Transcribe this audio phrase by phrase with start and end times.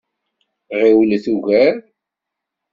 [0.81, 1.75] Ɣiwlet ugar!